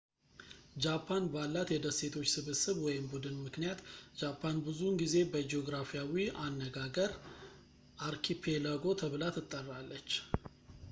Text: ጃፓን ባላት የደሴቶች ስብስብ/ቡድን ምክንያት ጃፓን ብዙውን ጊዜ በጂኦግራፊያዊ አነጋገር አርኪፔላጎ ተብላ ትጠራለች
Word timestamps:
ጃፓን 0.83 1.25
ባላት 1.33 1.69
የደሴቶች 1.73 2.27
ስብስብ/ቡድን 2.35 3.35
ምክንያት 3.47 3.81
ጃፓን 4.21 4.55
ብዙውን 4.67 4.95
ጊዜ 5.01 5.15
በጂኦግራፊያዊ 5.33 6.15
አነጋገር 6.45 7.13
አርኪፔላጎ 8.07 8.83
ተብላ 9.01 9.23
ትጠራለች 9.37 10.09